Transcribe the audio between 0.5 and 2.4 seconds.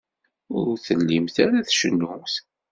Ur tellimt ara tcennumt.